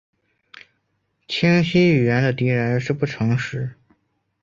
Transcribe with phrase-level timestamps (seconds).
[1.27, 3.75] 清晰语言的敌人是不诚实。